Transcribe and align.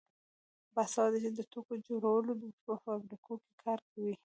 باسواده 0.75 1.17
ښځې 1.23 1.31
د 1.35 1.41
ټوکر 1.51 1.77
جوړولو 1.87 2.31
په 2.65 2.73
فابریکو 2.83 3.33
کې 3.43 3.51
کار 3.63 3.79
کوي. 3.91 4.15